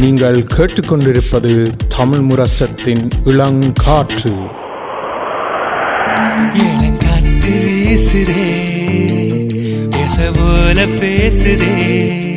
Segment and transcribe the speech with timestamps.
[0.00, 4.34] நீங்கள் கேட்டுக்கொண்டிருப்பது தமிழ் முரசத்தின் இளங்காற்று.
[6.52, 8.46] இளங்காத்து வீசுதே
[9.90, 12.29] பேச போல பேசுதே.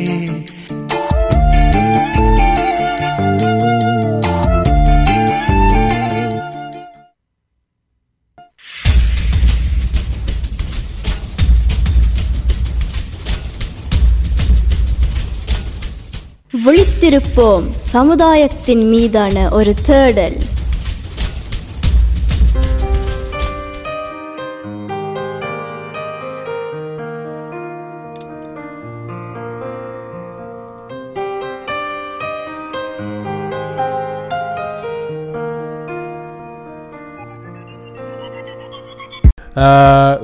[17.16, 20.38] வைத்திருப்போம் சமுதாயத்தின் மீதான ஒரு தேடல்.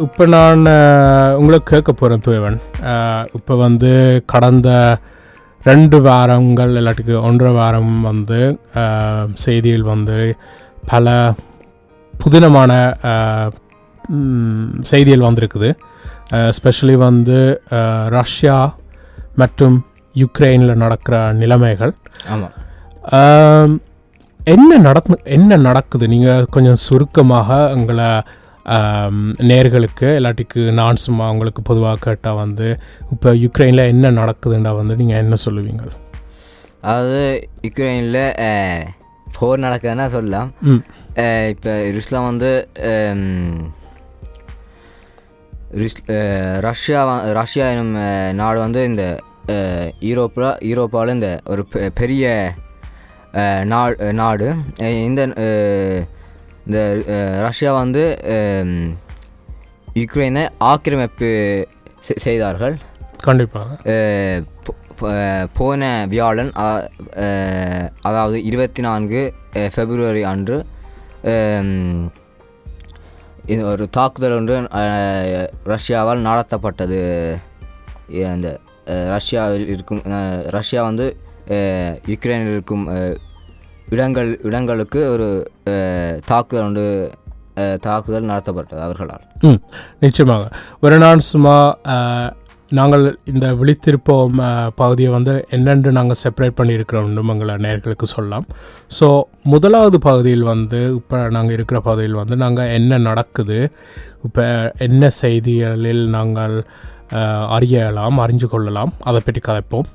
[0.04, 2.56] இப்போ நான் அஹ், உங்களுக்கு கேட்க போகிறேன் தேவன்
[3.32, 3.90] இப்போ வந்து
[4.26, 4.68] கடந்த
[5.68, 8.38] ரெண்டு வாரங்கள் இல்லாட்டிக்கு ஒன்றரை வாரம் வந்து
[9.44, 10.16] செய்தியில் வந்து
[10.90, 11.14] பல
[12.14, 12.72] புதினமான
[14.90, 15.70] செய்திகள் வந்திருக்குது.
[16.50, 17.38] எஸ்பெஷலி வந்து
[18.16, 18.56] ரஷ்யா
[19.42, 19.76] மற்றும்
[20.14, 21.92] யுக்ரைனில் நடக்கிற நிலைமைகள்.
[22.34, 22.54] ஆமாம்
[23.18, 23.74] ஆம்,
[24.40, 26.04] என்ன நடக்கு என்ன நடக்குது?
[26.14, 28.26] நீங்கள் கொஞ்சம் சுருக்கமாக உங்களை ஆம்,
[29.42, 32.78] நேர்களுக்கு இல்லாட்டிக்கு நான் சும்மா உங்களுக்கு பொதுவாக கேட்டால் வந்து
[33.10, 35.82] இப்போ யுக்ரைனில் என்ன நடக்குதுன்றா வந்து நீங்கள் என்ன சொல்லுவீங்க?
[36.80, 38.22] அதாவது யுக்ரைனில்
[39.38, 40.54] போர் நடக்குதுன்னா சொல்லலாம்.
[41.48, 42.68] இப்போ ருஸ்லாம் வந்து
[46.60, 47.00] ரஷ்யா
[47.32, 47.94] ரஷ்யா எனும்
[48.34, 49.20] நாடு வந்து இந்த
[50.00, 52.54] யூரோப்பில் யூரோப்பாவில் இந்த ஒரு பெ- பெரிய
[54.12, 54.54] நாடு.
[54.78, 55.22] அஹ், இந்த
[56.70, 57.02] இந்த
[57.40, 58.02] ரஷ்யா வந்து
[59.94, 61.30] யுக்ரைனை ஆக்கிரமிப்பு
[62.00, 62.76] செய்தார்கள்.
[63.22, 63.76] கண்டிப்பாக
[65.54, 66.52] போன வியாழன்
[68.00, 70.64] அதாவது இருபத்தி நான்கு அஹ் பிப்ரவரி அன்று
[73.46, 74.60] இது ஒரு தாக்குதல் ஒன்று
[75.66, 77.00] ரஷ்யாவால் நடத்தப்பட்டது.
[78.32, 80.02] அந்த ரஷ்யாவில் இருக்கும்
[80.50, 81.16] ரஷ்யா வந்து
[82.06, 82.84] யுக்ரைனில் இருக்கும்
[83.88, 85.28] இடங்கள் இடங்களுக்கு ஒரு
[86.30, 86.84] தாக்குதல் ஒன்று
[87.86, 89.24] தாக்குதல் நடத்தப்பட்டது அவர்களால்.
[90.04, 90.44] நிச்சயமாக.
[90.84, 91.56] ஒரு நாள் சும்மா
[92.78, 94.36] நாங்கள் இந்த விழித்திருப்போம்
[94.80, 98.46] பகுதியை வந்து என்னென்று நாங்கள் செப்பரேட் பண்ணியிருக்கிறோம் எங்களை நேர்களுக்கு சொல்லலாம்.
[98.98, 99.06] ஸோ
[99.52, 103.58] முதலாவது பகுதியில் வந்து இப்போ நாங்கள் இருக்கிற பகுதியில் வந்து நாங்கள் என்ன நடக்குது
[104.28, 104.44] இப்போ
[104.88, 106.56] என்ன செய்திகளில் நாங்கள்
[107.56, 109.88] அறியலாம் அறிஞ்சு கொள்ளலாம் அதை பற்றி கதைப்போம்.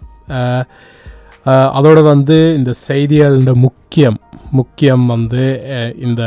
[1.77, 4.17] அதோடு வந்து இந்த செய்திகளோட முக்கியம்
[4.59, 5.43] முக்கியம் வந்து
[6.05, 6.23] இந்த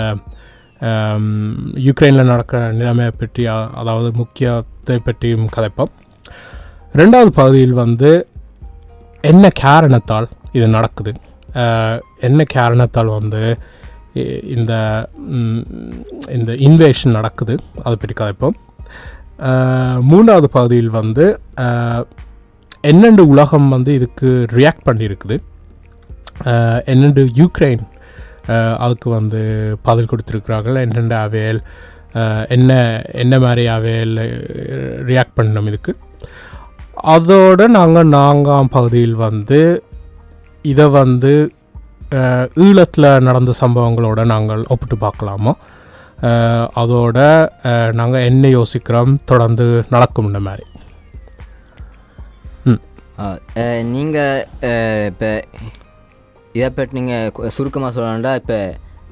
[1.87, 3.44] யுக்ரைனில் நடக்கிற நிலைமையை பற்றி
[3.81, 5.93] அதாவது முக்கியத்தை பற்றியும் கதைப்போம்.
[7.00, 8.11] ரெண்டாவது பகுதியில் வந்து
[9.31, 11.12] என்ன காரணத்தால் இது நடக்குது?
[12.28, 13.43] என்ன காரணத்தால் வந்து
[14.56, 14.72] இந்த
[16.37, 17.55] இந்த இன்வேஷன் நடக்குது?
[17.84, 18.56] அதை பற்றி கதைப்போம்.
[20.11, 21.27] மூன்றாவது பகுதியில் வந்து
[22.84, 25.37] என்னென்று உலகம் வந்து இதுக்கு ரியாக்ட் பண்ணியிருக்குது?
[26.93, 27.84] என்னென்று யுக்ரைன்
[28.84, 29.41] அதுக்கு வந்து
[29.88, 30.78] பதில் கொடுத்துருக்குறார்கள்.
[30.86, 31.60] என்னென்ன அவையல்
[32.56, 32.72] என்ன
[33.22, 34.14] என்ன மாதிரி அவையல்
[35.10, 35.92] ரியாக்ட் பண்ணணும் இதுக்கு.
[37.14, 39.60] அதோடு நாங்கள் நான்காம் பகுதியில் வந்து
[40.72, 41.32] இதை வந்து
[42.66, 45.53] ஈழத்தில் நடந்த சம்பவங்களோட நாங்கள் ஒப்பிட்டு பார்க்கலாமா?
[46.82, 47.19] அதோட
[47.98, 49.12] நாங்கள் என்ன யோசிக்கிறோம்?
[49.31, 50.64] தொடர்ந்து நடக்கும் இந்த மாதிரி.
[53.94, 54.41] நீங்கள்
[55.10, 55.31] இப்போ
[56.58, 58.58] இதை பற்றி நீங்கள் சுருக்கமாக சொல்லணும்டா இப்போ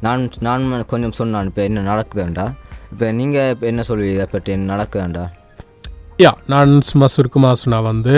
[0.07, 2.47] நான் நான் கொஞ்சம் சொன்னான் இப்போ என்ன நடக்குதுண்டா
[2.93, 4.17] இப்போ நீங்கள் இப்போ என்ன சொல்லுவீங்க?
[4.19, 5.25] இதை பற்றி என்ன நடக்குதுண்டா
[6.23, 8.15] யா நான் சும்மா சுருக்கமாக சொன்னால் வந்து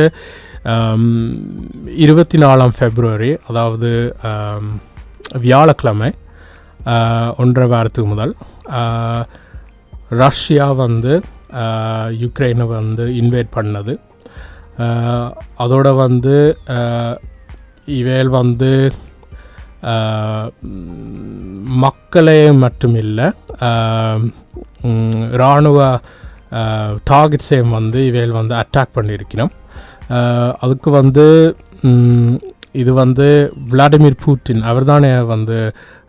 [2.04, 3.90] இருபத்தி நாலாம் ஃபெப்ரவரி அதாவது
[5.46, 6.10] வியாழக்கிழமை
[7.42, 8.34] ஒன்றரை வாரத்துக்கு முதல்
[10.22, 11.12] ரஷ்யா வந்து
[12.22, 13.94] யுக்ரைனை வந்து இன்வைட் பண்ணது.
[15.64, 16.36] அதோட வந்து
[17.98, 18.70] இவேல் வந்து
[21.84, 23.26] மக்களே மட்டும் இல்லை
[25.40, 25.78] இராணுவ
[27.10, 29.52] டார்கெட்ஸையும் வந்து இவைகள் வந்து அட்டாக் பண்ணியிருக்கிறோம்.
[30.64, 31.26] அதுக்கு வந்து
[32.82, 33.26] இது வந்து
[33.72, 35.58] விளாடிமிர் பூட்டின் அவர்தானே வந்து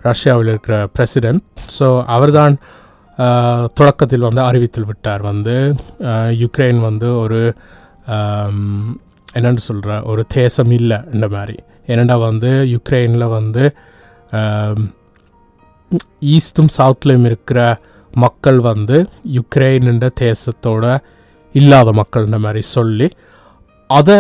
[0.07, 1.43] ரஷ்யாவில் இருக்கிற பிரசிடென்ட்
[1.79, 5.21] ஸோ அவர்தான் தான் தொடக்கத்தில் வந்து அறிவித்தல் விட்டார்.
[5.29, 5.55] வந்து
[6.41, 7.41] யுக்ரைன் வந்து ஒரு
[9.37, 11.55] என்னென்னு சொல்கிற ஒரு தேசம் இல்லை இந்த மாதிரி.
[11.87, 13.63] ஏனெண்டா வந்து யுக்ரைனில் வந்து
[16.35, 17.59] ஈஸ்டும் சவுத்லேயும் இருக்கிற
[18.13, 18.97] மக்கள் வந்து
[19.37, 20.85] யுக்ரைன்ன்ற தேசத்தோட
[21.55, 23.07] இல்லாத மக்கள் இந்த மாதிரி சொல்லி
[23.89, 24.17] அதை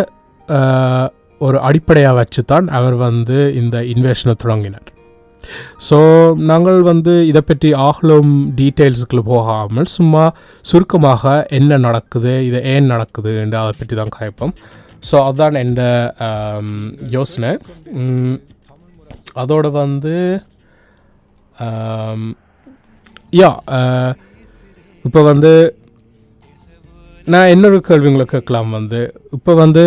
[1.41, 4.89] ஒரு அடிப்படையாக வச்சு தான் அவர் வந்து இந்த இன்வெஷனை தொடங்கினார்.
[5.87, 5.97] ஸோ
[6.49, 10.23] நாங்கள் வந்து இதை பற்றி ஆகலும் டீட்டெயில்ஸுக்குள்ள போகாமல் சும்மா
[10.65, 11.23] சுருக்கமாக
[11.59, 14.53] என்ன நடக்குது இது ஏன் நடக்குது என்று அதை பற்றி தான் கேட்போம்
[15.03, 15.75] ஸோ அதுதான் என்
[16.27, 16.69] um,
[17.09, 17.51] யோசனை.
[19.33, 20.15] அதோடு வந்து
[21.55, 22.23] um,
[23.39, 24.11] யா uh,
[25.05, 25.51] இப்போ வந்து
[27.27, 29.01] நான் இன்னொரு கேள்விங்களை கேட்கலாம் வந்து.
[29.31, 29.83] இப்போ வந்து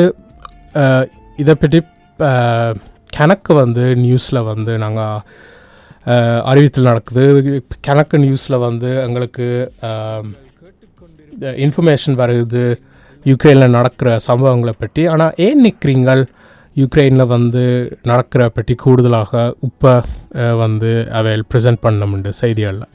[0.74, 1.04] uh,
[1.36, 1.80] இதை பற்றி
[2.18, 2.72] uh,
[3.18, 5.24] கணக்கு வந்து நியூஸில் வந்து நாங்கள்
[6.50, 7.24] அறிவித்தல் நடக்குது.
[7.80, 9.48] கணக்கு நியூஸில் வந்து எங்களுக்கு
[9.90, 10.24] um,
[11.66, 12.64] இன்ஃபர்மேஷன் வருது.
[13.24, 15.02] யுக்ரைனில் நடக்கிற சம்பவங்களை பற்றி.
[15.08, 16.22] ஆனால் ஏன் நிற்கிறீங்கள்
[16.76, 17.62] யுக்ரைனில் வந்து
[18.02, 19.32] நடக்கிற பற்றி கூடுதலாக
[19.62, 19.92] இப்போ
[20.62, 22.88] வந்து அவையில் ப்ரெசென்ட் பண்ணமுண்டு செய்திகளில்.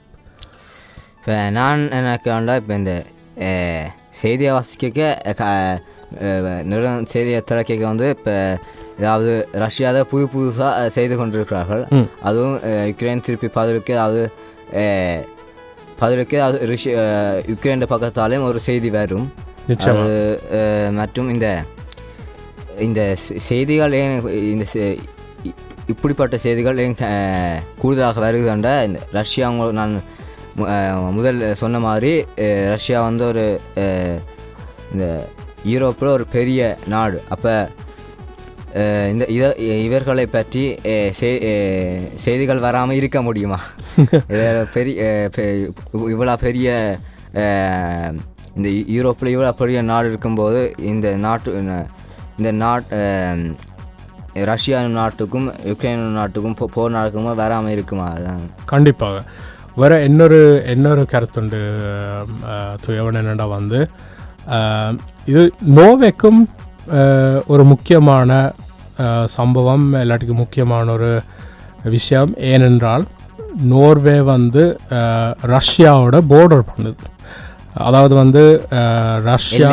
[1.18, 2.94] இப்போ நான் எனக்கு வந்து இப்போ இந்த
[4.22, 5.08] செய்தியை வாசிக்க
[6.70, 8.36] நிறுவன செய்தியை திறக்க வந்து இப்போ
[9.00, 11.84] அதாவது ரஷ்யாவில் புது புதுசாக செய்து கொண்டிருக்கிறார்கள்.
[12.22, 12.56] அதுவும்
[12.90, 14.24] யுக்ரைன் திருப்பி பதிலுக்கு அதாவது
[16.00, 16.58] பதிலுக்கு அது
[16.96, 19.28] அஹ், யுக்ரைன் பக்கத்தாலேயும் ஒரு செய்தி வரும்.
[19.68, 20.42] அது
[20.92, 21.64] மற்றும் இந்த
[22.80, 23.16] இந்த
[23.48, 24.66] செய்திகள் ஏன் இந்த
[25.88, 26.96] இப்படிப்பட்ட செய்திகள் ஏன்
[27.78, 28.46] கூடுதலாக
[28.86, 30.02] இந்த ரஷ்யா நான்
[31.12, 32.26] முதல் சொன்ன மாதிரி
[32.70, 33.60] ரஷ்யா வந்து ஒரு
[34.94, 35.28] இந்த
[35.68, 37.22] யூரோப்பில் ஒரு பெரிய நாடு.
[37.30, 37.70] அப்போ
[39.10, 40.76] இந்த இத இவர்களை பற்றி
[42.16, 43.60] செய்திகள் வராமல் இருக்க முடியுமா?
[44.74, 45.30] பெரிய
[45.94, 46.70] இவ்வளோ பெரிய
[48.58, 51.88] இந்த யூரோப்பில் இவ்வளோ பெரிய நாடு இருக்கும்போது இந்த நாட்டு இந்த-
[52.38, 52.84] இந்த நாட்
[54.34, 58.14] ரஷ்யா நாட்டுக்கும் யுக்ரைன் நாட்டுக்கும் போர் நடக்கும்போது வராமல் இருக்குமா?
[58.14, 58.40] அதான்.
[58.66, 59.24] கண்டிப்பாக.
[59.76, 61.60] வேற இன்னொரு இன்னொரு கருத்துண்டு
[62.88, 63.90] துயவன் என்னடா வந்து
[65.26, 66.46] இது நோவேக்கும்
[67.48, 68.52] ஒரு முக்கியமான
[69.26, 71.22] சம்பவம் எல்லாத்துக்கும் முக்கியமான ஒரு
[71.84, 73.06] விஷயம் ஏனென்றால்
[73.62, 74.78] நோர்வே வந்து
[75.46, 77.17] ரஷ்யாவோட போர்டர் பண்ணுது.
[77.88, 78.44] அதாவது வந்து
[79.30, 79.70] ரஷ்யா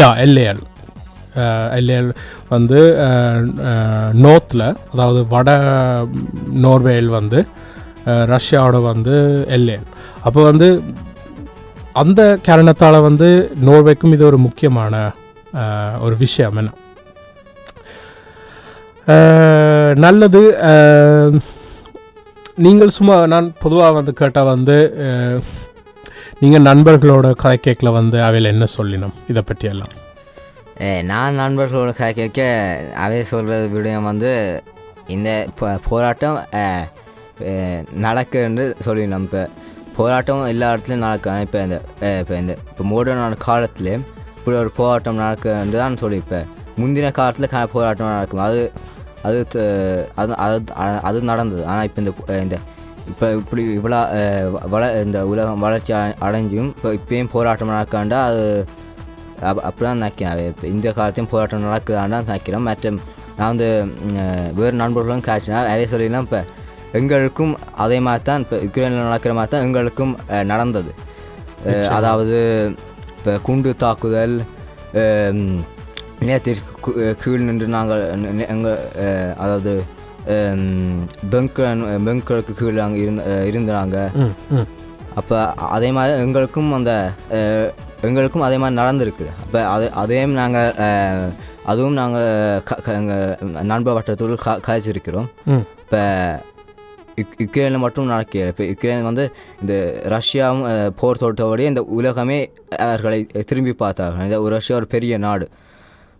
[0.00, 0.62] யா எல்ஏஎல்.
[1.78, 2.10] எல்ஏஎல்
[2.52, 2.80] வந்து
[4.24, 5.50] நோர்த்தில் அதாவது வட
[6.64, 7.40] நோர்வேயில் வந்து
[8.34, 9.16] ரஷ்யாவோட வந்து
[9.56, 9.88] எல்ஏஎல்.
[10.26, 10.68] அப்போ வந்து
[12.02, 13.28] அந்த காரணத்தால் வந்து
[13.68, 14.94] நோர்வேக்கும் இது ஒரு முக்கியமான
[16.06, 16.70] ஒரு விஷயம் என்ன?
[20.04, 20.42] நல்லது
[22.64, 24.76] நீங்கள் சும்மா நான் பொதுவாக வந்து கேட்டால் வந்து
[26.44, 29.12] நீங்கள் நண்பர்களோட கதை கேட்கல வந்து அவையில் என்ன சொல்லினோம்?
[29.30, 29.92] இதை பற்றியெல்லாம்.
[30.84, 32.40] ஏ, நான் நண்பர்களோட கதை கேட்க
[33.04, 34.30] அவை சொல்கிறது விடயம் வந்து
[35.14, 35.30] இந்த
[35.88, 36.38] போராட்டம்
[38.06, 39.24] நடக்குன்னு சொல்லினோம்.
[39.28, 39.42] இப்போ
[39.98, 41.76] போராட்டம் எல்லா இடத்துலையும் நடக்கும் இப்போ இந்த
[42.22, 43.92] இப்போ இந்த இப்போ மாடர்னான காலத்தில்
[44.38, 46.46] இப்படி ஒரு போராட்டம் நடக்குன்னு தான் சொல்லியிருப்பேன்
[46.80, 48.44] முந்தின காலத்தில் க போராட்டம் நடக்கும்.
[48.48, 48.60] அது
[49.26, 49.38] அது
[50.22, 50.56] அது அது
[51.08, 51.62] அது நடந்தது.
[51.70, 52.12] ஆனால் இப்போ இந்த
[52.46, 52.56] இந்த
[53.10, 53.98] இப்போ இப்படி இவ்வளோ
[54.72, 55.92] வள இந்த உலகம் வளர்ச்சி
[56.26, 58.44] அடைஞ்சும் இப்போ இப்பயும் போராட்டம் நடக்காண்டா அது
[59.44, 60.50] அப் அப்படிதான் நினைக்கிறேன்.
[60.52, 62.64] இப்போ இந்த காலத்தையும் போராட்டம் நடக்குதான்னு தான் நினைக்கிறேன்.
[62.68, 62.98] மற்றும்
[63.38, 63.68] நான் வந்து
[64.58, 66.40] வேறு நண்பர்களும் காய்ச்சினா அதே சொல்லினா இப்போ
[66.94, 70.12] எங்களுக்கும் அதே மாதிரி தான் இப்போ யுக்ரைனில் நடக்கிற மாதிரி தான் எங்களுக்கும்
[70.50, 70.92] நடந்தது.
[71.96, 72.38] அதாவது
[73.14, 74.36] இப்போ குண்டு தாக்குதல்
[76.22, 78.02] நேரத்திற்கு கு- அஹ், கீழ் நின்று நாங்கள்
[78.48, 78.78] எங்கள்
[79.38, 79.72] அதாவது
[81.30, 83.98] பெங்கர் பெங்கருக்கு கீழே அங்கே இருந்த இருந்தாங்க
[85.14, 85.36] அப்போ
[85.68, 86.92] அதே மாதிரி எங்களுக்கும் அந்த
[88.02, 90.72] எங்களுக்கும் அதே மாதிரி நடந்திருக்கு அப்போ அது அதையும் நாங்கள்
[91.66, 96.02] அதுவும் நாங்கள் எங்கள் நண்பர் வட்டத்தோடு க கதைச்சிருக்கிறோம் ம் இப்போ
[97.18, 99.24] யுக் யுக்ரைனில் மட்டும் நடக்க இப்போ யுக்ரைன் வந்து
[99.60, 99.74] இந்த
[100.06, 100.64] ரஷ்யாவும்
[100.94, 102.38] போர் தொடுத்தபடியே இந்த உலகமே
[102.78, 105.46] அவர்களை திரும்பி பார்த்தார்கள் இந்த ஒரு ரஷ்யா ஒரு பெரிய நாடு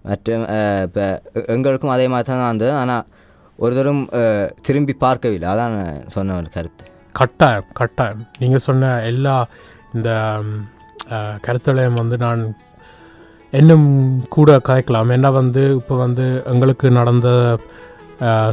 [0.04, 0.44] மற்றும்
[0.82, 1.04] இப்போ
[1.48, 3.04] எங்களுக்கும் அதே மாதிரி தான் இருந்தது ஆனால்
[3.58, 4.02] ஒரு தரம்
[4.66, 5.48] திரும்பி பார்க்கவில்லை.
[5.52, 6.84] அதான் நான் சொன்ன ஒரு கருத்து.
[7.14, 8.22] கட்டாயம் கட்டாயம்.
[8.40, 9.34] நீங்கள் சொன்ன எல்லா
[9.96, 10.10] இந்த
[10.44, 10.62] ம்,
[11.46, 12.42] கருத்துலையும் வந்து நான்
[13.52, 13.88] இன்னும்
[14.36, 17.28] கூட கதைக்கலாம் ஏன்னா வந்து இப்போ வந்து எங்களுக்கு நடந்த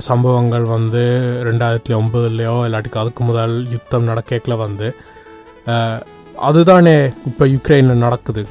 [0.10, 1.02] சம்பவங்கள் வந்து
[1.48, 4.88] ரெண்டாயிரத்தி ஒம்பதுலையோ இல்லாட்டிக்கு அதுக்கு முதல் யுத்தம் நடக்கல வந்து
[6.50, 6.96] அதுதானே
[7.30, 8.44] இப்போ யுக்ரைனில் நடக்குது.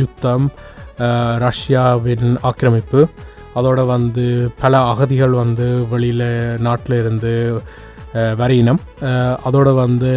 [0.00, 0.46] யுத்தம்
[1.44, 3.00] ரஷ்யாவின் ஆக்கிரமிப்பு.
[3.58, 4.24] அதோட வந்து
[4.62, 6.28] பல அகதிகள் வந்து வெளியில்
[6.66, 7.32] நாட்டில் இருந்து
[8.40, 8.80] வரையினம்
[9.46, 10.12] அதோட வந்து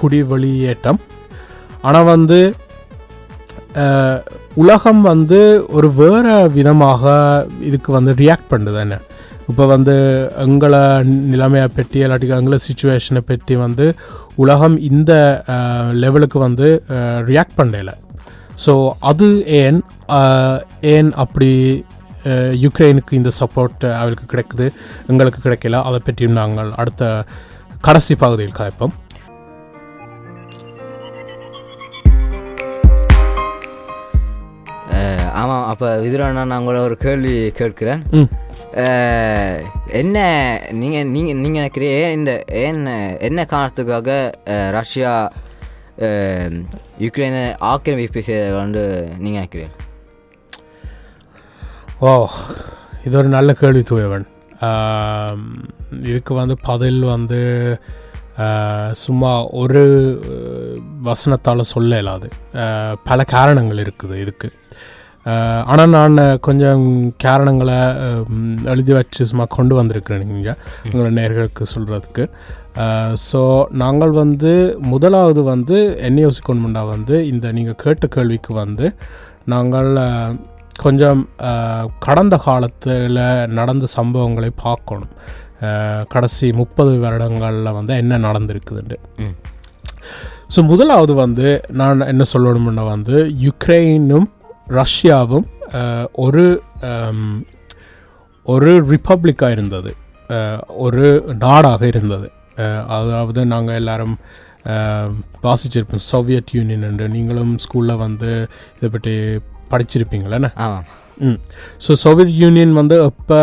[0.00, 1.00] குடி வெளியேற்றம்.
[1.88, 2.38] ஆனால் வந்து
[4.62, 5.40] உலகம் வந்து
[5.76, 7.12] ஒரு வேறு விதமாக
[7.68, 8.96] இதுக்கு வந்து ரியாக்ட் பண்ணுது என்ன?
[9.50, 9.94] இப்போ வந்து
[10.44, 10.82] எங்களை
[11.32, 13.86] நிலைமையை பற்றி இல்லாட்டி எங்களை சுச்சுவேஷனை பற்றி வந்து
[14.42, 15.12] உலகம் இந்த
[16.04, 16.68] லெவலுக்கு வந்து
[17.30, 17.92] ரியாக்ட் பண்ணல.
[18.64, 18.72] ஸோ
[19.10, 19.28] அது
[19.62, 19.80] ஏன்
[20.94, 21.50] ஏன் அப்படி
[22.64, 24.66] யுக்ரைனுக்கு இந்த சப்போர்ட் அவளுக்கு கிடைக்குது.
[25.12, 25.80] எங்களுக்கு கிடைக்கல.
[25.88, 27.24] அதை பற்றியும் நாங்கள் அடுத்த
[27.88, 28.94] கடைசி பகுதியில் கதைப்போம்.
[35.40, 38.02] ஆமாம் அப்போ விதுரானா நான் உங்களை ஒரு கேள்வி கேட்கிறேன்.
[40.00, 40.18] என்ன
[40.80, 42.32] நீங்கள் நீங்கள் நீங்கள் நினைக்கிறீங்க ஏன் இந்த
[42.64, 42.80] ஏன்
[43.28, 44.10] என்ன காரணத்துக்காக
[44.78, 45.12] ரஷ்யா
[47.04, 48.84] யுக்ரைனை ஆக்கிரமிப்பு செய்யறது
[49.24, 49.72] நீங்கள் நினைக்கிறீங்க?
[52.04, 52.12] ஓ
[53.04, 54.24] இது ஒரு நல்ல கேள்வி தூயவன்
[56.02, 57.40] இதுக்கு வந்து பதில் வந்து
[59.02, 59.82] சும்மா ஒரு
[61.02, 62.28] வசனத்தால் சொல்ல இயலாது
[63.04, 64.48] பல காரணங்கள் இருக்குது இதுக்கு
[65.66, 67.78] ஆனால் நான் கொஞ்சம் காரணங்களை
[68.64, 72.26] எழுதி வச்சு சும்மா கொண்டு வந்திருக்கிறேன் நீங்கள் உங்களை நேர்களுக்கு சொல்கிறதுக்கு
[73.28, 73.42] ஸோ
[73.74, 74.52] நாங்கள் வந்து
[74.86, 78.88] முதலாவது வந்து என்ன யோசிக்கணும்னா வந்து இந்த நீங்கள் கேட்ட கேள்விக்கு வந்து
[79.46, 79.90] நாங்கள்
[80.74, 81.20] கொஞ்சம்
[81.98, 85.12] கடந்த காலத்தில் நடந்த சம்பவங்களை பார்க்கணும்.
[86.08, 89.34] கடைசி முப்பது வருடங்களில் வந்து என்ன நடந்திருக்குதுண்டு ம்.
[90.56, 94.28] ஸோ முதலாவது வந்து நான் என்ன சொல்லணும்னா வந்து யுக்ரைனும்
[94.74, 95.46] ரஷ்யாவும்
[96.12, 96.44] ஒரு
[98.46, 99.90] ஒரு ரிப்பப்ளிக்காக இருந்தது.
[100.68, 101.04] ஒரு
[101.34, 102.28] நாடாக இருந்தது.
[102.88, 104.14] அதாவது நாங்கள் எல்லாரும்
[105.44, 108.30] வாசிச்சிருப்போம் சோவியத் யூனியன் என்று நீங்களும் ஸ்கூலில் வந்து
[108.76, 109.14] இதை பற்றி
[109.74, 110.38] படிச்சிருப்பீங்களே
[111.28, 111.38] ம்.
[111.86, 113.40] ஸோ சோவியத் யூனியன் வந்து எப்போ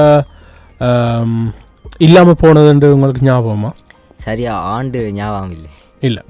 [2.05, 3.69] இல்லாமல் போனதுன்ற உங்களுக்கு ஞாபகமா?
[4.25, 5.69] சரியா ஆண்டு ஞாபகம் இல்லை.
[6.07, 6.23] இல்லை.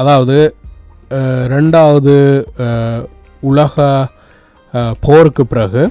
[0.00, 0.36] அதாவது
[1.54, 2.14] ரெண்டாவது
[3.42, 3.76] உலக
[5.00, 5.82] போருக்கு பிறகு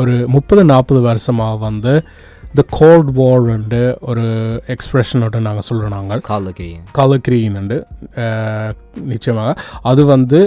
[0.00, 1.94] ஒரு முப்பது நாற்பது வருஷமாக வந்து
[2.58, 4.26] த கோல்ட் வார்ன்ட்டு ஒரு
[4.74, 7.78] எக்ஸ்பிரஷனோட நாங்கள் சொல்கிறோம் நாங்கள் கால் வைக்கிறீங்க கலக்கிரியினுண்டு
[9.12, 9.54] நிச்சயமாக.
[9.90, 10.40] அது வந்து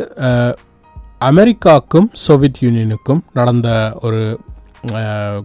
[1.21, 3.69] அமெரிக்காவுக்கும் சோவியத் யூனியனுக்கும் நடந்த
[4.01, 4.21] ஒரு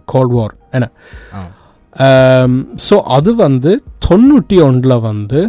[0.05, 0.87] கோல்ட் வார் என்ன?
[2.83, 3.71] ஸோ அது வந்து
[4.05, 5.39] தொண்ணூற்றி ஒன்றில் வந்து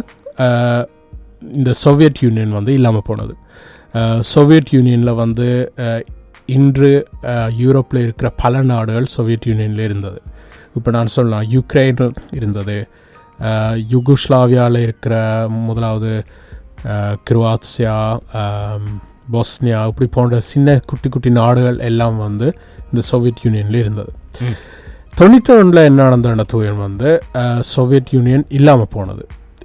[1.53, 3.33] இந்த சோவியத் யூனியன் வந்து இல்லாமல் போனது.
[4.29, 5.47] சோவியத் யூனியனில் வந்து
[6.49, 6.89] இன்று
[7.59, 10.19] யூரோப்பில் இருக்கிற பல நாடுகள் சோவியத் யூனியனில் இருந்தது.
[10.75, 12.01] இப்போ நான் சொல்லலாம் யுக்ரைன்
[12.31, 12.77] இருந்தது.
[13.93, 15.15] யுகோஸ்லாவியாவில் இருக்கிற
[15.61, 16.11] முதலாவது
[16.89, 17.17] அஹ்,
[19.33, 22.47] பொஸ்னியா இப்படி போன்ற சின்ன குட்டி குட்டி நாடுகள் எல்லாம் வந்து
[22.89, 24.11] இந்த சோவியத் யூனியனில் இருந்தது.
[25.19, 27.09] தொண்ணூற்றி ஒன்றில் என்ன நடந்த தூயன் வந்து
[27.73, 29.23] சோவியத் யூனியன் இல்லாமல் போனது.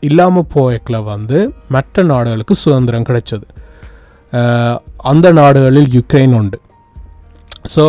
[0.08, 1.38] இல்லாமல் போயக்கில் வந்து
[1.74, 3.46] மற்ற நாடுகளுக்கு சுதந்திரம் கிடைச்சது.
[5.10, 6.58] அந்த நாடுகளில் யுக்ரைன் உண்டு.
[7.74, 7.84] ஸோ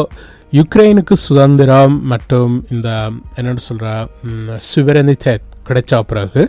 [0.59, 2.89] யுக்ரைனுக்கு சுதந்திரம் மற்றும் இந்த
[3.37, 3.91] என்னென்னு சொல்கிற
[4.71, 5.35] சுவரனித்தே
[5.67, 6.41] கிடைச்ச பிறகு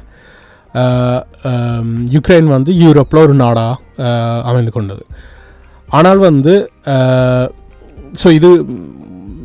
[2.11, 5.07] யுக்ரைன் வந்து யூரோப்பில் ஒரு நாடாக அமைந்து கொண்டது.
[5.89, 6.71] ஆனால் வந்து
[8.25, 8.65] ஸோ இது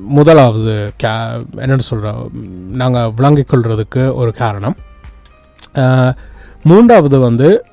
[0.07, 1.07] முதலாவது கே
[1.55, 2.31] என்னென்னு சொல்கிறோம்
[2.72, 4.75] நாங்கள் விளங்கிக் கொள்றதுக்கு ஒரு காரணம்.
[6.63, 7.63] மூன்றாவது வந்து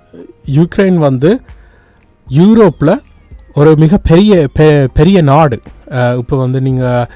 [0.54, 1.40] யுக்ரைன் வந்து
[2.30, 2.98] யூரோப்பில்
[3.54, 5.60] ஒரு மிகப்பெரிய பெ- பெரிய நாடு.
[6.16, 7.06] இப்போ வந்து நீங்கள்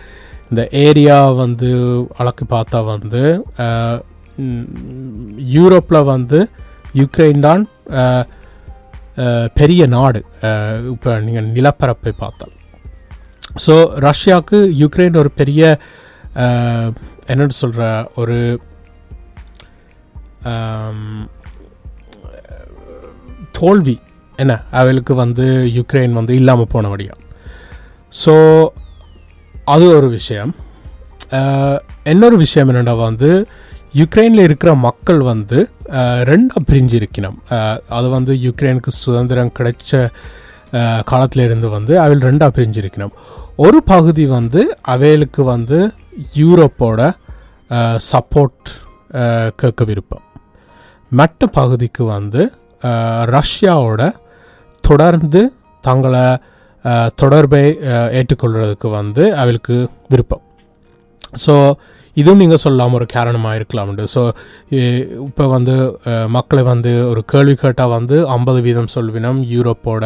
[0.51, 1.71] இந்த ஏரியா வந்து
[2.17, 3.45] அளக்கு பார்த்தா வந்து
[5.57, 6.41] யூரோப்பில் வந்து
[7.01, 7.63] யுக்ரைன் தான்
[9.59, 10.21] பெரிய நாடு.
[10.93, 12.55] இப்போ நீங்கள் நிலப்பரப்பை பார்த்தால்.
[13.65, 13.75] ஸோ
[14.07, 15.63] ரஷ்யாவுக்கு யுக்ரைன் ஒரு பெரிய
[17.33, 17.85] என்னென்னு என்னன்னு சொல்கிற
[18.21, 18.39] ஒரு
[23.59, 23.97] தோல்வி.
[24.43, 24.55] என்ன?
[24.81, 25.47] அவளுக்கு வந்து
[25.79, 27.15] யுக்ரைன் வந்து இல்லாமல் போனபடியா
[28.23, 28.35] ஸோ
[29.75, 30.53] அது ஒரு விஷயம்.
[32.13, 33.31] இன்னொரு விஷயம் என்னென்னா வந்து
[34.01, 35.59] யுக்ரைனில் இருக்கிற மக்கள் வந்து
[36.29, 37.39] ரெண்டாக ரெண்டா பிரிஞ்சு இருக்கணும்
[37.97, 40.01] அது வந்து யுக்ரைனுக்கு சுதந்திரம் கிடைச்ச
[41.11, 43.15] காலத்திலிருந்து வந்து அவள் ரெண்டாக பிரிஞ்சு இருக்கணும்
[43.67, 44.61] ஒரு பகுதி வந்து
[44.95, 45.79] அவைகளுக்கு வந்து
[46.41, 47.01] யூரோப்போட
[48.11, 48.71] சப்போர்ட்
[49.61, 50.25] கேட்க விருப்பம்.
[51.13, 52.43] மற்ற பகுதிக்கு வந்து
[53.35, 54.03] ரஷ்யாவோட
[54.85, 55.41] தொடர்ந்து
[55.85, 56.27] தங்களை
[57.23, 57.65] தொடர்பை
[58.19, 59.77] ஏற்றுக்கொள்வதுக்கு வந்து அவளுக்கு
[60.13, 60.45] விருப்பம்.
[61.45, 61.55] ஸோ
[62.17, 64.23] இதுவும் நீங்கள் சொல்லாமல் ஒரு காரணமாக இருக்கலாம்ண்டு ஸோ
[65.29, 65.75] இப்போ வந்து
[66.37, 70.05] மக்களை வந்து ஒரு கேள்வி கேட்டால் வந்து ஐம்பது வீதம் சொல்வினம் யூரோப்போட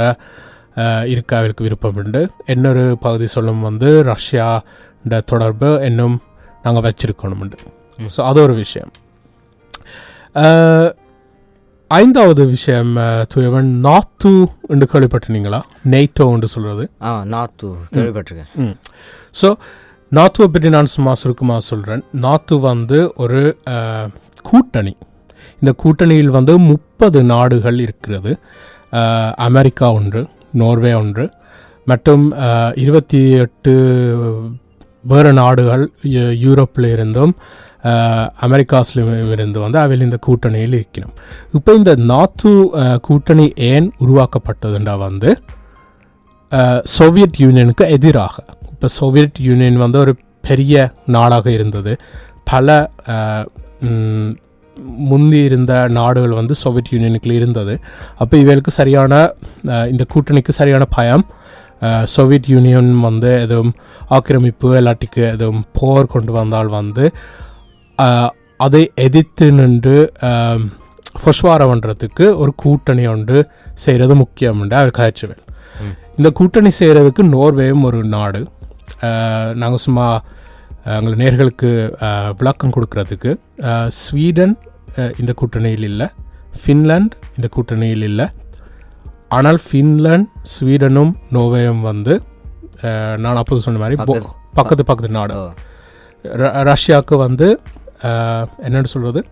[1.13, 2.21] இருக்க அவளுக்கு விருப்பம் உண்டு.
[2.55, 6.17] இன்னொரு பகுதி சொல்லும் வந்து ரஷ்யாண்ட தொடர்பு இன்னும்
[6.65, 7.59] நாங்கள் வச்சிருக்கணும்ண்டு
[8.17, 8.93] ஸோ அது ஒரு விஷயம்.
[11.91, 12.93] ஐந்தாவது விஷயம்
[13.33, 14.33] துயவன் நாத்து
[14.73, 15.61] என்று கேள்விப்பட்டிருந்தீங்களா?
[15.93, 18.51] நெய்ட்டோ என்று சொல்கிறது ஆ நாத்து கேள்விப்பட்டிருக்கேன்.
[18.65, 18.77] ம்.
[19.41, 19.49] ஸோ
[20.15, 23.59] நாத்துவை பற்றி நான் சும்மா சுருக்கமாக சொல்கிறேன் நாத்து வந்து ஒரு
[24.43, 24.97] கூட்டணி.
[25.61, 28.39] இந்த கூட்டணியில் வந்து முப்பது நாடுகள் இருக்கிறது.
[29.37, 31.31] அமெரிக்கா ஒன்று நோர்வே ஒன்று
[31.85, 32.25] மற்றும்
[32.75, 33.73] இருபத்தி எட்டு
[35.03, 37.35] வேறு நாடுகள் யூ- யூரோப்பில் இருந்தும்
[38.41, 41.15] அமெரிக்காஸ்லையும் இருந்து வந்து அவையில் இந்த கூட்டணியில் இருக்கணும்
[41.53, 42.51] இப்போ இந்த நாத்து
[43.01, 45.39] கூட்டணி ஏன் உருவாக்கப்பட்டதுண்டா வந்து
[46.83, 48.45] சோவியத் யூனியனுக்கு எதிராக.
[48.83, 50.13] இப்போ சோவியத் யூனியன் வந்து ஒரு
[50.45, 51.93] பெரிய நாடாக இருந்தது.
[52.45, 52.69] பல
[55.05, 57.75] முந்தி இருந்த நாடுகள் வந்து சோவியத் யூனியனுக்குள்ள இருந்தது.
[58.19, 59.13] அப்போ இவர்களுக்கு சரியான
[59.89, 61.25] இந்த கூட்டணிக்கு சரியான பயம்
[62.07, 63.73] சோவியத் யூனியன் வந்து எதுவும்
[64.09, 67.05] ஆக்கிரமிப்பு இல்லாட்டிக்கு எதுவும் போர் கொண்டு வந்தால் வந்து
[68.61, 69.97] அதை எதிர்த்து நின்று
[71.17, 73.39] ஃபொஷ்வாரம் பண்ணுறதுக்கு ஒரு கூட்டணி ஒன்று
[73.77, 75.43] செய்கிறது முக்கியம்னு அவர் கதைச்சுவேன்
[75.83, 75.95] ம்.
[76.17, 78.43] இந்த கூட்டணி செய்கிறதுக்கு நோர்வேயும் ஒரு நாடு.
[79.55, 80.23] நாங்கள் சும்மா
[80.85, 83.37] எங்கள் நேர்களுக்கு விளக்கம் கொடுக்கறதுக்கு
[83.89, 84.59] ஸ்வீடன்
[84.97, 86.09] இந்த கூட்டணியில் இல்லை
[86.67, 88.27] ஃபின்லாந்து இந்த கூட்டணியில் இல்லை.
[89.29, 90.25] ஆனால் ஃபின்லாந்து
[90.61, 92.23] ஸ்வீடனும் நோர்வேயும் வந்து
[93.17, 95.51] நான் அப்போது சொன்ன மாதிரி பக்கத்து- பக்கத்து நாடு.
[96.23, 97.61] ரஷ்யாவுக்கு வந்து
[98.63, 99.25] என்னன்னு சொல்கிறது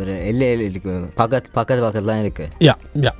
[0.00, 1.10] ஒரு எல்லை இருக்கு.
[1.14, 2.48] பக்கத்து பக்கத்து பக்கத்துல தான் இருக்கு.
[2.58, 3.10] யா யா.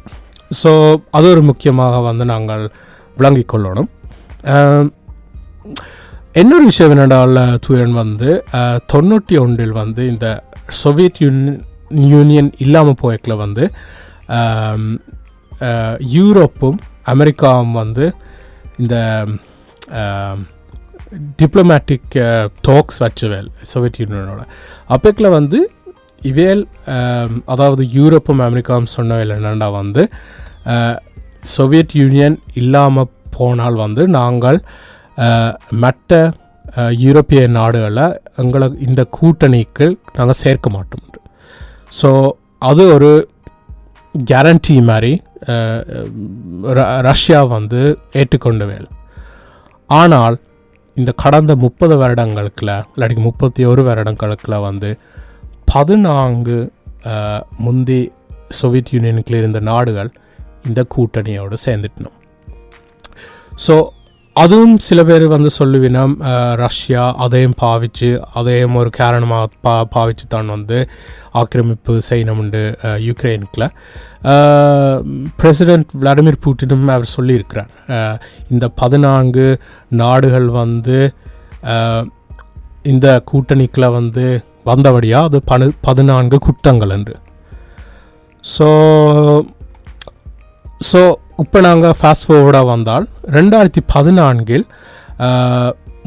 [0.64, 2.70] ஸோ அது ஒரு முக்கியமாக வந்து நாங்கள்
[3.16, 3.88] விளங்கிக் கொள்ளணும்.
[6.32, 8.30] இன்னொரு விஷயம் என்னென்றால் தூயன் வந்து
[8.92, 10.26] தொண்ணூற்றி ஒன்றில் வந்து இந்த
[10.82, 11.64] சோவியத் யூனியன்
[12.10, 13.64] யூனியன் இல்லாமல் போயக்கில் வந்து
[16.14, 18.04] யூரோப்பும் அமெரிக்காவும் வந்து
[18.78, 18.96] இந்த
[21.42, 22.14] டிப்ளமேட்டிக்
[22.60, 24.42] டாக்ஸ் வச்சுவேல் சோவியத் யூனியனோட.
[24.86, 25.58] அப்போக்கில் வந்து
[26.22, 26.62] இவேல்
[27.44, 30.02] அதாவது யூரோப்பும் அமெரிக்காவும் சொன்னவேல் என்னென்னா வந்து
[31.56, 34.58] சோவியத் யூனியன் இல்லாமல் போனால் வந்து நாங்கள்
[35.80, 36.32] மற்ற
[36.98, 41.06] யூரோப்பிய நாடுகளை எங்களை இந்த கூட்டணிக்கு நாங்கள் சேர்க்க மாட்டோம்
[42.02, 42.10] ஸோ
[42.62, 43.10] அது ஒரு
[44.14, 45.12] கேரண்டி மாதிரி
[46.72, 47.80] ர- ரஷ்யா வந்து
[48.12, 48.88] ஏற்றுக்கொண்டவேல்
[49.90, 50.36] ஆனால்
[50.96, 54.90] இந்த கடந்த முப்பது வருடங்களுக்குள்ள இல்லாட்டி முப்பத்தி ஒரு வருடங்களுக்குள்ள வந்து
[55.72, 56.58] பதினான்கு
[57.58, 58.00] முந்தி
[58.50, 60.10] சோவியத் யூனியனுக்குள்ள இருந்த நாடுகள்
[60.66, 62.18] இந்த கூட்டணியோடு சேர்ந்துட்டணும்
[63.58, 63.76] ஸோ
[64.36, 66.12] அதுவும் சில பேர் வந்து சொல்லுவினம்
[66.60, 70.78] ரஷ்யா அதையும் பாவிச்சு அதையும் ஒரு காரணமாக பா பாவிச்சு தான் வந்து
[71.32, 73.66] ஆக்கிரமிப்பு செய்யணும்ண்டு அஹ், யுக்ரைனுக்குள்ள
[75.38, 77.70] பிரசிடென்ட் விளாடிமிர் புட்டினும் அவர் சொல்லியிருக்கிறார்
[78.50, 79.46] இந்த பதினான்கு
[79.96, 80.98] நாடுகள் வந்து
[82.84, 84.26] இந்த கூட்டணிக்கில் வந்து
[84.66, 87.16] வந்தபடியாக அது பனு பதினான்கு குற்றங்கள் என்று
[88.44, 88.68] ஸோ
[90.84, 91.02] ஸோ
[91.42, 93.04] இப்போ நாங்கள் ஃபாஸ்ட் ஃபோர்வர்டாக வந்தால்
[93.36, 94.64] ரெண்டாயிரத்தி பதினான்கில்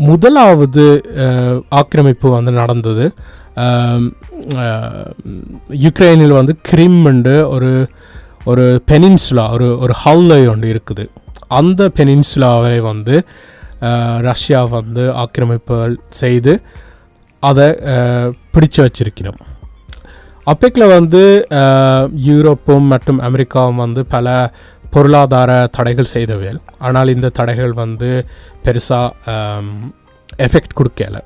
[0.10, 0.86] முதலாவது
[1.80, 3.06] ஆக்கிரமிப்பு வந்து நடந்தது.
[5.86, 7.72] யுக்ரைனில் வந்து கிரிம்ண்டு ஒரு
[8.52, 11.06] ஒரு பெனின்சுலா ஒரு ஒரு ஹல்லை ஒன்று இருக்குது.
[11.60, 13.16] அந்த பெனின்சுலாவை வந்து
[14.30, 16.54] ரஷ்யா வந்து ஆக்கிரமிப்புகள் செய்து
[17.44, 17.68] அதை
[18.54, 19.40] பிடிச்சு வச்சிருக்கிறோம்.
[20.52, 21.22] அப்பேக்கில் வந்து
[22.30, 24.34] யூரோப்பும் மற்றும் அமெரிக்காவும் வந்து பல
[24.96, 28.10] பொருளாதார தடைகள் செய்தவையல் ஆனால் இந்த தடைகள் வந்து
[28.66, 29.36] பெருசாக
[30.46, 31.18] எஃபெக்ட் கொடுக்கல.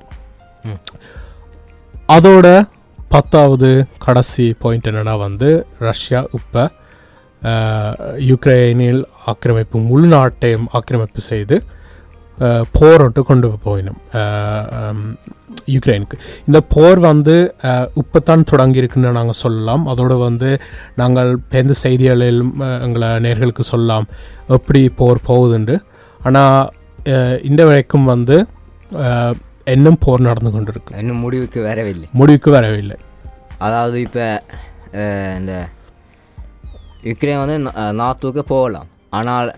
[2.16, 2.46] அதோட
[3.14, 3.68] பத்தாவது
[4.04, 5.48] கடைசி பாயிண்ட் என்னன்னா வந்து
[5.88, 6.64] ரஷ்யா இப்போ
[8.30, 11.56] யுக்ரைனில் ஆக்கிரமிப்பு முழு நாட்டையும் ஆக்கிரமிப்பு செய்து
[12.40, 13.48] அஹ், போர் ஒன்று கொண்டு
[14.14, 15.04] ஹம்,
[15.68, 17.34] யுக்ரைனுக்கு இந்த போர் வந்து
[17.96, 20.50] இப்போத்தான் தொடங்கியிருக்குன்னு நாங்கள் சொல்லலாம் அதோடு வந்து
[20.96, 22.40] நாங்கள் பேருந்து செய்திகளில்
[22.80, 24.06] எங்களை நேர்களுக்கு சொல்லலாம்
[24.56, 25.76] எப்படி போர் போகுதுண்டு
[26.20, 26.58] ஆனால்
[27.42, 28.36] இந்த வரைக்கும் வந்து
[29.66, 32.96] இன்னும் போர் நடந்து கொண்டிருக்கு இன்னும் முடிவுக்கு வரவில்லை முடிவுக்கு வரவில்லை
[33.58, 34.26] அதாவது இப்போ
[35.38, 35.54] இந்த
[37.04, 37.56] யுக்ரைன் வந்து
[37.98, 39.50] நாத்துக்கு போகலாம் ஆனால்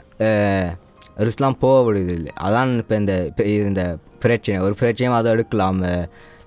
[1.16, 4.61] ருஸ்லாம் போக விடுவதில்லை அதான் இப்போ இந்த இப்ப இந்த பிரச்சனை.
[4.61, 5.85] ஒரு பிரச்சனையும் அதை எடுக்கலாம்.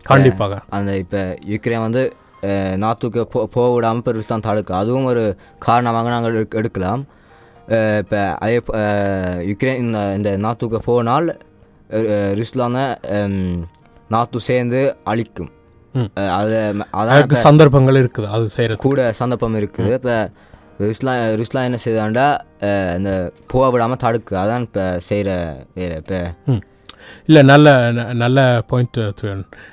[0.03, 0.59] கண்டிப்பாக.
[0.69, 2.13] அந்த இப்போ யுக்ரைன் வந்து
[2.75, 4.75] நாத்துக்கு போ போக விடாமல் இப்போ ருஸ்லாம் தடுக்க.
[4.75, 7.05] அதுவும் ஒரு காரணமாக நாங்கள் எடுக்க- எடுக்கலாம்.
[7.97, 8.61] இப்போ அதே
[9.51, 11.37] யுக்ரைன் இந்த இந்த நாத்துக்கு போனால்
[12.33, 12.99] ருஸ்லான
[14.11, 15.49] நாத்து சேர்ந்து அழிக்கும்.
[16.13, 18.27] அது அதான் சந்தர்ப்பங்கள் இருக்குது.
[18.27, 19.93] அது செய்கிறது கூட சந்தர்ப்பம் இருக்குது.
[19.93, 20.29] இப்போ
[20.79, 22.27] ருஸ்லா ருஸ்லா என்ன செய்தாண்டா
[22.95, 24.35] இந்த போக விடாமல் தடுக்கு.
[24.35, 25.95] அதான் இப்போ செய்கிற வேலை.
[25.95, 26.19] இப்போ
[27.25, 28.99] இல்லை நல்ல ந- நல்ல பாயிண்ட்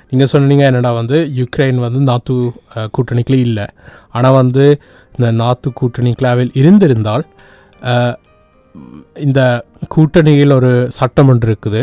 [0.09, 2.51] நீங்கள் சொன்னீங்க என்னடா வந்து யுக்ரைன் வந்து நாத்து
[2.97, 3.65] கூட்டணிக்குள்ளே இல்லை.
[4.09, 4.65] ஆனால் வந்து
[5.19, 7.25] இந்த நாத்து கூட்டணிக்குள்ளாவில் இருந்திருந்தால்
[9.15, 9.41] இந்த
[9.95, 11.81] கூட்டணியில் ஒரு சட்டம் ஒன்று இருக்குது.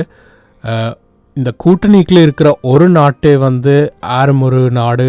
[1.34, 5.06] இந்த கூட்டணிக்குள்ளே இருக்கிற ஒரு நாட்டை வந்து ஆறும் ஒரு நாடு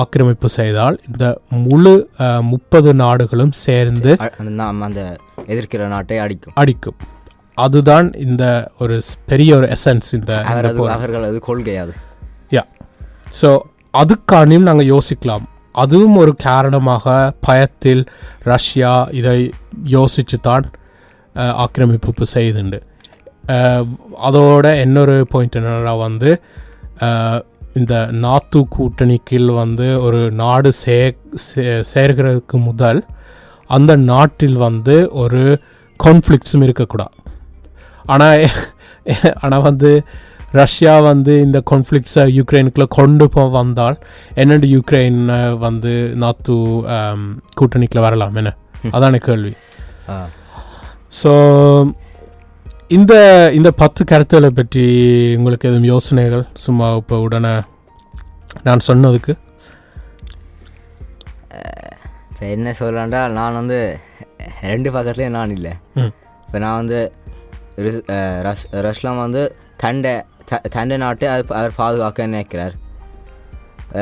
[0.00, 1.24] ஆக்கிரமிப்பு செய்தால் இந்த
[1.66, 1.94] முழு
[2.52, 4.12] முப்பது நாடுகளும் சேர்ந்து
[4.86, 5.02] அந்த
[5.52, 6.56] எதிர்க்கிற நாட்டை அடிக்கும்.
[6.62, 6.98] அடிக்கும்.
[7.64, 8.44] அதுதான் இந்த
[8.82, 8.96] ஒரு
[9.30, 10.32] பெரிய ஒரு எசன்ஸ் இந்த.
[10.96, 11.92] அவர்களது கொள்கை அது.
[12.56, 12.64] யா.
[13.40, 13.50] ஸோ
[14.02, 15.44] அதுக்காண்டியும் நாங்கள் யோசிக்கலாம்.
[15.82, 17.14] அதுவும் ஒரு காரணமாக
[17.46, 18.02] பயத்தில்
[18.52, 19.38] ரஷ்யா இதை
[19.96, 20.66] யோசித்து தான்
[21.64, 22.78] ஆக்கிரமிப்பு செய்துண்டு.
[24.28, 26.30] அதோட இன்னொரு பாயிண்ட் என்னன்னா வந்து
[27.80, 30.98] இந்த நாத்து கூட்டணிக்கில் வந்து ஒரு நாடு சே
[31.92, 33.00] சேர்கிறதுக்கு முதல்
[33.70, 35.42] அந்த நாட்டில் வந்து ஒரு
[36.00, 37.16] கான்ஃப்ளிக்ஸும் இருக்கக்கூடாது
[38.04, 38.44] ஆனால்
[39.42, 39.90] ஆனால் வந்து
[40.60, 43.96] ரஷ்யா வந்து இந்த கான்ஃப்ளிக்ஸை யுக்ரைனுக்குள்ளே கொண்டு போ வந்தால்
[44.42, 45.18] என்னென்று யுக்ரைன்
[45.66, 46.54] வந்து நாத்து
[47.58, 48.52] கூட்டணிக்குள்ள வரலாம் என்ன?
[48.96, 49.52] அதான கேள்வி.
[51.20, 51.32] ஸோ
[52.88, 53.14] இந்த
[53.54, 54.82] இந்த பத்து கருத்துக்களை பற்றி
[55.36, 56.46] உங்களுக்கு எதுவும் யோசனைகள்?
[56.54, 57.60] சும்மா இப்போ உடனே
[58.62, 59.34] நான் சொன்னதுக்கு.
[62.30, 63.30] இப்போ என்ன சொல்லலாம்டா?
[63.30, 63.98] நான் வந்து
[64.62, 65.72] ரெண்டு பக்கத்துலேயும் நான் இல்லை.
[66.46, 67.12] இப்போ நான் வந்து
[67.76, 68.04] ரிஸ்-
[68.72, 72.74] ரஷ்லாம் வந்து தண்டை த- தண்டை நாட்டை அது அவர் பாதுகாக்க நினைக்கிறார்.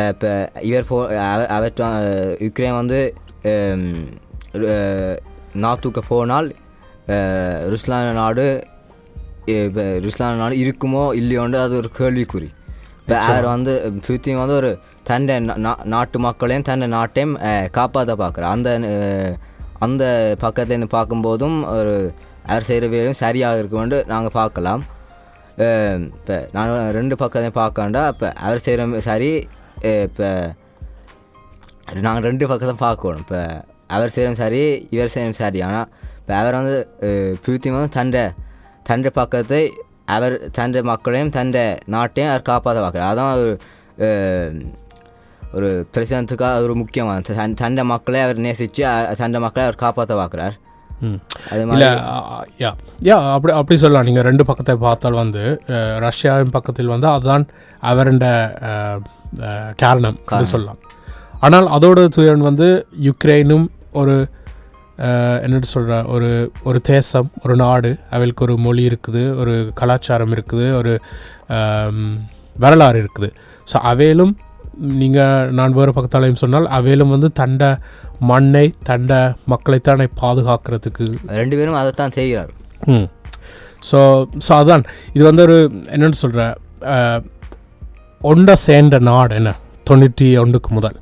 [0.09, 1.73] இப்போ இவர் போ அவ- அவர்
[2.39, 3.15] யுக்ரைன் வந்து
[5.55, 6.55] நாத்துக்கு போனால்
[7.69, 8.71] ருஸ்லான நாடு
[9.67, 12.49] இப்போ ருஸ்லான நாடு இருக்குமோ இல்லையோண்டு அது ஒரு கேள்விக்குறி.
[13.01, 13.73] இப்போ அவர் வந்து
[14.07, 14.71] புத்தின் வந்து ஒரு
[15.09, 15.37] தன்னை
[15.95, 17.35] நாட்டு மக்களையும் தன்னை நாட்டையும்
[17.79, 18.71] காப்பாற்ற பார்க்குறார் அந்த
[19.87, 20.05] அந்த
[20.45, 21.95] பக்கத்துலேருந்து பார்க்கும்போதும் ஒரு
[22.51, 24.83] அவர் செய்கிற வேலையும் சரியாக இருக்குமென்று நாங்கள் பார்க்கலாம்.
[26.19, 29.33] இப்போ நான் ரெண்டு பக்கத்தையும் பார்க்கண்டா இப்போ அவர் செய்கிற சரி
[30.07, 30.29] இப்போ
[32.07, 33.23] நாங்கள் ரெண்டு பக்கத்தையும் பார்க்கணும்.
[33.25, 33.41] இப்போ
[33.95, 34.63] அவர் செய்கிறோம் சரி
[34.95, 35.61] இவர் செய்யணும் சரி.
[35.67, 35.89] ஆனால்
[36.21, 36.77] இப்போ அவர் வந்து
[37.45, 38.23] பியூத்தி வந்து தண்டை
[38.83, 39.63] தண்டை பக்கத்தை
[40.09, 43.53] அவர் தண்டை மக்களையும் தண்டை நாட்டையும் அவர் காப்பாற்ற பார்க்குறார் அதான் ஒரு
[45.53, 47.23] ஒரு பிரசிடண்ட்டுக்காக ஒரு முக்கியமான
[47.57, 48.83] தண்டை மக்களை அவர் நேசித்து
[49.19, 50.57] தண்டை மக்களை அவர் காப்பாற்ற பார்க்குறார்
[51.73, 51.89] இல்லை
[52.61, 52.71] யா
[53.07, 54.07] யா அப்படி அப்படி சொல்லலாம்.
[54.09, 55.43] நீங்கள் ரெண்டு பக்கத்தை பார்த்தால் வந்து
[56.05, 57.45] ரஷ்யாவின் பக்கத்தில் வந்து அதுதான்
[58.69, 59.01] அஹ்,
[59.79, 60.19] காரணம்
[60.51, 60.79] சொல்லலாம்.
[61.41, 62.69] ஆனால் அதோட துயரன் வந்து
[63.05, 64.15] யுக்ரைனும் ஒரு
[65.45, 71.01] என்னட்டு சொல்கிற ஒரு ஒரு தேசம் ஒரு நாடு அவளுக்கு ஒரு மொழி இருக்குது ஒரு கலாச்சாரம் இருக்குது ஒரு
[72.57, 73.29] வரலாறு இருக்குது.
[73.73, 74.35] ஸோ அவையிலும்
[74.79, 77.79] நீங்கள் நான் வேறு பக்கத்தாலையும் சொன்னால் அவையிலும் வந்து தண்ட
[78.21, 82.53] மண்ணை தண்ட மக்களைத்தானே பாதுகாக்கிறதுக்கு ரெண்டு பேரும் அதைத்தான் செய்கிறார்.
[82.87, 83.07] ம்.
[83.91, 84.85] ஸோ ஸோ அதான்.
[85.13, 86.43] இது வந்து ஒரு என்னென்னு சொல்கிற
[88.21, 89.55] ஒன்றை சேர்ந்த நாடு என்ன?
[89.91, 90.97] தொண்ணூற்றி ஒன்றுக்கு முதல்.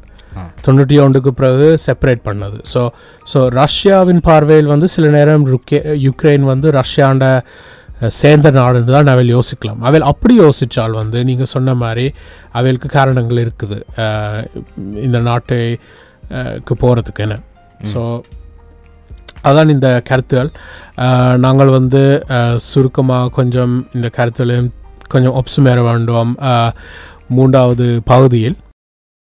[0.64, 2.58] தொண்ணூற்றி ஒன்றுக்கு பிறகு செப்பரேட் பண்ணது.
[2.72, 2.80] ஸோ
[3.26, 7.26] ஸோ ரஷ்யாவின் பார்வையில் வந்து சில நேரம் ருக்கே யுக்ரைன் வந்து ரஷ்யாண்ட
[8.18, 9.80] சேர்ந்த நாடுன்னு தான் அவள் யோசிக்கலாம்.
[9.82, 12.06] அவள் அப்படி யோசித்தால் வந்து நீங்கள் சொன்ன மாதிரி
[12.52, 13.78] அவளுக்கு காரணங்கள் இருக்குது.
[15.06, 15.60] இந்த நாட்டை
[16.32, 17.36] அஹ், க்கு போகிறதுக்கு என்ன
[17.90, 18.00] ஸோ
[19.44, 20.50] அதான் இந்த கருத்துகள்.
[21.38, 22.00] நாங்கள் வந்து
[22.66, 24.70] சுருக்கமாக கொஞ்சம் இந்த கருத்துகளையும்
[25.08, 26.32] கொஞ்சம் ஒப்சுமேற வேண்டும்.
[27.30, 28.56] மூன்றாவது பகுதியில்